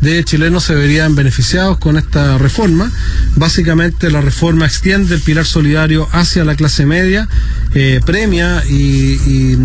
[0.00, 2.90] de chilenos se verían beneficiados con esta reforma.
[3.36, 7.28] Básicamente la reforma extiende el pilar solidario hacia la clase media,
[7.74, 9.58] eh, premia y,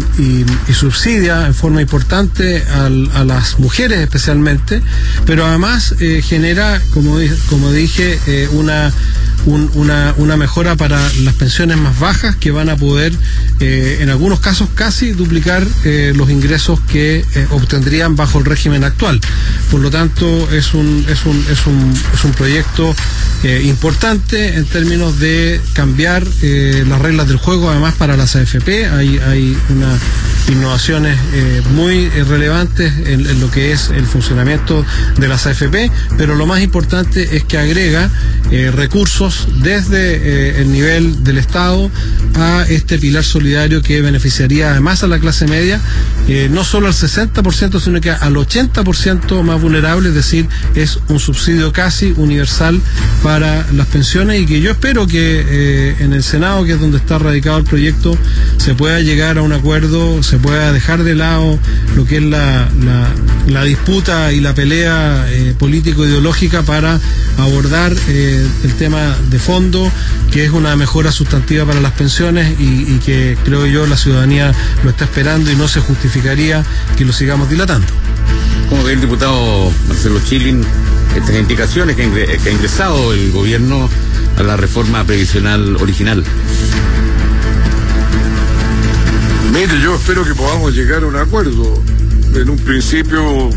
[0.73, 4.81] subsidia en forma importante a las mujeres especialmente,
[5.25, 7.17] pero además eh, genera, como,
[7.49, 8.93] como dije, una
[9.45, 13.13] una, mejora para las pensiones más bajas que van a poder,
[13.59, 18.83] eh, en algunos casos, casi duplicar eh, los ingresos que eh, obtendrían bajo el régimen
[18.83, 19.19] actual.
[19.71, 22.95] Por lo tanto, es un, es un, es un, es un proyecto
[23.63, 28.87] importante en términos de cambiar las reglas del juego, además para las AFP.
[28.87, 29.97] Hay, hay unas
[30.49, 31.17] innovaciones
[31.73, 34.85] muy relevantes en, lo que es el funcionamiento
[35.17, 38.09] de las AFP, pero lo más importante es que agrega
[38.73, 39.28] recursos
[39.61, 41.89] desde el nivel del Estado
[42.35, 45.79] a este pilar solidario que beneficiaría además a la clase media,
[46.27, 51.19] eh, no solo al 60%, sino que al 80% más vulnerable, es decir, es un
[51.19, 52.79] subsidio casi universal
[53.23, 56.97] para las pensiones y que yo espero que eh, en el Senado, que es donde
[56.97, 58.17] está radicado el proyecto,
[58.57, 61.59] se pueda llegar a un acuerdo, se pueda dejar de lado
[61.95, 62.69] lo que es la,
[63.47, 66.99] la, disputa y la pelea eh, político-ideológica para
[67.37, 69.91] abordar el tema de fondo,
[70.31, 74.53] que es una mejora sustantiva para las pensiones y, y que creo yo la ciudadanía
[74.83, 76.65] lo está esperando y no se justificaría
[76.97, 77.87] que lo sigamos dilatando.
[78.69, 80.63] Como ve el diputado Marcelo Chilin,
[81.15, 83.89] estas indicaciones que, ha ingresado el gobierno
[84.37, 86.23] a la reforma previsional original.
[89.51, 91.81] Mire, yo espero que podamos llegar a un acuerdo.
[92.35, 93.49] En un principio,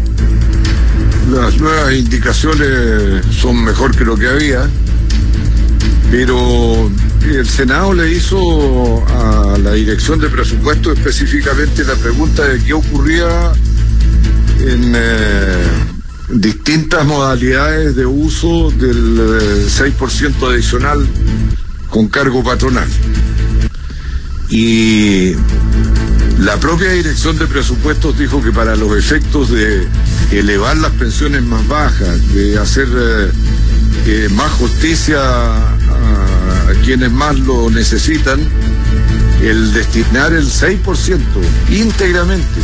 [1.30, 4.68] las nuevas indicaciones son mejor que lo que había,
[6.12, 6.90] pero
[7.24, 13.52] el Senado le hizo a la Dirección de Presupuesto específicamente la pregunta de qué ocurría
[14.60, 15.56] en eh,
[16.28, 21.06] distintas modalidades de uso del 6% eh, adicional
[21.88, 22.88] con cargo patronal.
[24.50, 25.32] Y
[26.40, 29.88] la propia Dirección de Presupuestos dijo que para los efectos de
[30.30, 32.86] elevar las pensiones más bajas, de hacer
[34.04, 35.71] eh, más justicia
[36.84, 38.40] quienes más lo necesitan,
[39.42, 41.18] el destinar el 6%
[41.70, 42.60] íntegramente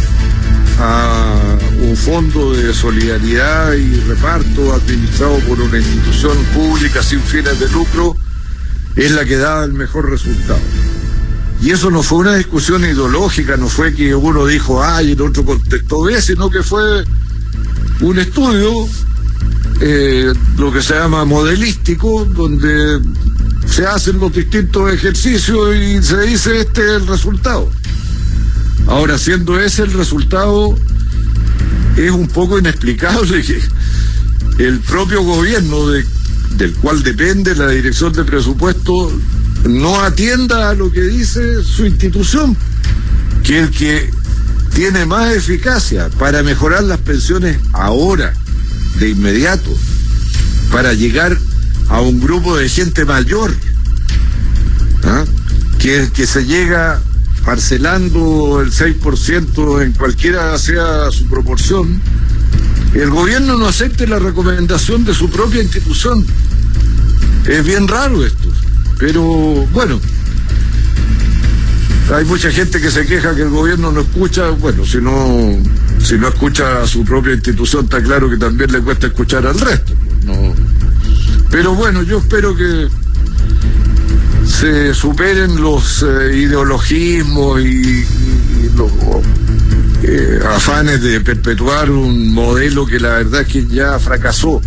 [0.80, 7.68] a un fondo de solidaridad y reparto administrado por una institución pública sin fines de
[7.70, 8.16] lucro
[8.96, 10.60] es la que da el mejor resultado.
[11.60, 15.22] Y eso no fue una discusión ideológica, no fue que uno dijo A y el
[15.22, 17.04] otro contestó B, sino que fue
[18.00, 18.70] un estudio,
[19.80, 23.00] eh, lo que se llama modelístico, donde
[23.70, 27.70] se hacen los distintos ejercicios y se dice este es el resultado.
[28.86, 30.74] Ahora, siendo ese el resultado,
[31.96, 33.60] es un poco inexplicable que
[34.58, 39.12] el propio gobierno del cual depende la dirección de presupuesto
[39.64, 42.56] no atienda a lo que dice su institución,
[43.42, 44.10] que el que
[44.74, 48.32] tiene más eficacia para mejorar las pensiones ahora,
[48.98, 49.70] de inmediato,
[50.70, 51.38] para llegar
[51.88, 53.54] a un grupo de gente mayor,
[55.04, 55.24] ¿ah?
[55.78, 57.00] que, que se llega
[57.44, 62.00] parcelando el 6% en cualquiera sea su proporción,
[62.94, 66.24] el gobierno no acepte la recomendación de su propia institución.
[67.46, 68.52] Es bien raro esto,
[68.98, 69.22] pero
[69.72, 70.00] bueno,
[72.14, 75.58] hay mucha gente que se queja que el gobierno no escucha, bueno, si no,
[76.02, 79.58] si no escucha a su propia institución, está claro que también le cuesta escuchar al
[79.58, 79.92] resto.
[80.24, 80.54] No,
[81.50, 82.88] pero bueno, yo espero que
[84.46, 88.04] se superen los eh, ideologismos y,
[88.76, 88.90] los
[90.02, 94.60] eh, afanes de perpetuar un modelo que la verdad es que ya fracasó.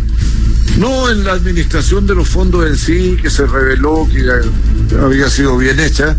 [0.78, 5.56] No en la administración de los fondos en sí, que se reveló que había sido
[5.58, 6.16] bien hecha,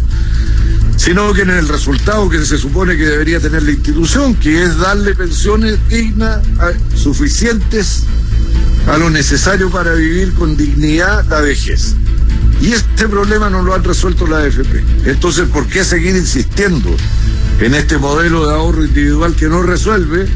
[0.95, 4.77] sino que en el resultado que se supone que debería tener la institución, que es
[4.77, 6.41] darle pensiones dignas,
[6.95, 8.05] suficientes
[8.87, 11.95] a lo necesario para vivir con dignidad la vejez.
[12.61, 14.83] Y este problema no lo han resuelto la AFP.
[15.05, 16.95] Entonces, ¿por qué seguir insistiendo
[17.59, 20.27] en este modelo de ahorro individual que no resuelve,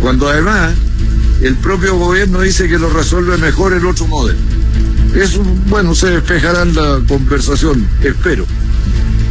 [0.00, 0.74] cuando además
[1.40, 4.38] el propio gobierno dice que lo resuelve mejor el otro modelo?
[5.14, 8.44] Eso, bueno, se despejará la conversación, espero.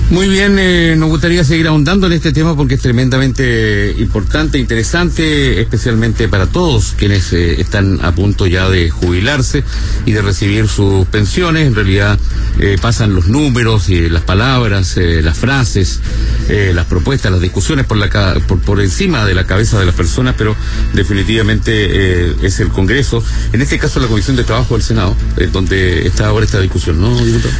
[0.09, 5.59] Muy bien, eh, nos gustaría seguir ahondando en este tema porque es tremendamente importante, interesante,
[5.59, 9.65] especialmente para todos quienes eh, están a punto ya de jubilarse
[10.05, 11.67] y de recibir sus pensiones.
[11.67, 12.17] En realidad
[12.57, 15.99] eh, pasan los números y las palabras, las frases,
[16.47, 18.09] las propuestas, las discusiones por, la,
[18.47, 20.55] por, por encima de la cabeza de las personas, pero
[20.93, 25.17] definitivamente es el Congreso, en este caso la Comisión de Trabajo del Senado,
[25.51, 27.17] donde está ahora esta discusión, ¿no,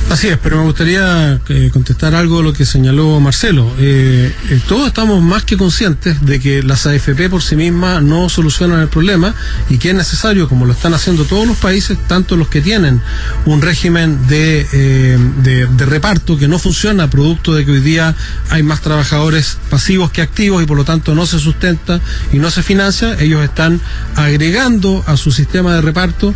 [0.10, 1.42] Así es, pero me gustaría
[1.74, 3.72] contestar algo lo que señaló Marcelo.
[3.80, 8.30] Eh, eh, todos estamos más que conscientes de que las AFP por sí mismas no
[8.30, 9.34] solucionan el problema
[9.70, 13.02] y que es necesario, como lo están haciendo todos los países, tanto los que tienen
[13.46, 18.16] un régimen de, eh, de, reparto que no funciona, producto de que hoy día
[18.50, 22.02] hay más trabajadores pasivos que activos y por lo tanto no se sustenta
[22.34, 23.80] y no se financia, ellos están
[24.16, 26.34] agregando a su sistema de reparto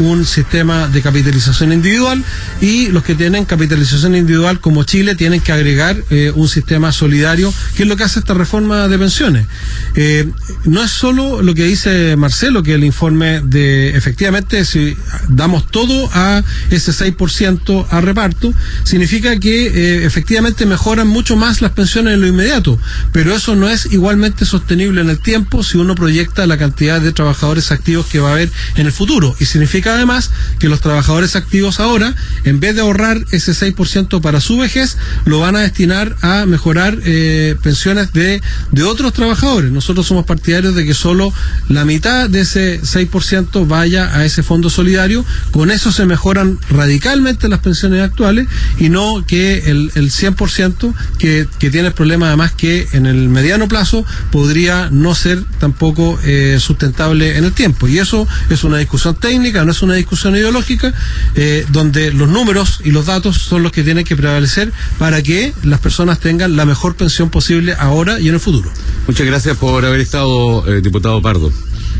[0.00, 2.24] un sistema de capitalización individual
[2.60, 7.52] y los que tienen capitalización individual como Chile tienen que agregar eh, un sistema solidario,
[7.76, 9.46] que es lo que hace esta reforma de pensiones.
[9.94, 10.28] Eh,
[10.64, 14.96] no es solo lo que dice Marcelo, que el informe de efectivamente si
[15.28, 18.52] damos todo a ese 6% a reparto,
[18.84, 22.78] significa que eh, efectivamente mejoran mucho más las pensiones en lo inmediato,
[23.12, 27.12] pero eso no es igualmente sostenible en el tiempo si uno proyecta la cantidad de
[27.12, 29.34] trabajadores activos que va a haber en el futuro.
[29.38, 34.40] Y significa además que los trabajadores activos ahora, en vez de ahorrar ese 6% para
[34.40, 38.42] su vejez, lo van a destinar a mejorar eh, pensiones de,
[38.72, 39.70] de otros trabajadores.
[39.70, 41.32] Nosotros somos partidarios de que solo
[41.68, 45.24] la mitad de ese 6% vaya a ese fondo solidario.
[45.50, 48.48] Con eso se mejoran radicalmente las pensiones actuales
[48.78, 53.28] y no que el, el 100% que, que tiene el problema además que en el
[53.28, 57.88] mediano plazo podría no ser tampoco eh, sustentable en el tiempo.
[57.88, 60.92] Y eso es una discusión técnica, no es una discusión ideológica,
[61.34, 65.52] eh, donde los números y los datos son los que tienen que prevalecer para que
[65.62, 68.70] las personas tengan la mejor pensión posible ahora y en el futuro.
[69.06, 71.52] Muchas gracias por haber estado, eh, diputado Pardo.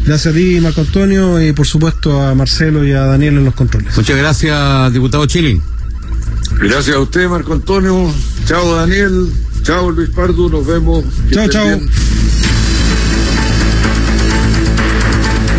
[0.07, 3.55] Gracias a ti, Marco Antonio, y por supuesto a Marcelo y a Daniel en los
[3.55, 3.97] controles.
[3.97, 5.63] Muchas gracias, diputado Chilin.
[6.61, 8.13] Gracias a usted, Marco Antonio.
[8.47, 9.31] Chao, Daniel.
[9.63, 10.49] Chao, Luis Pardo.
[10.49, 11.05] Nos vemos.
[11.33, 11.81] Chao, chao.